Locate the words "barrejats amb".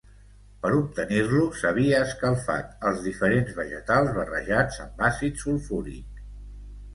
4.17-5.05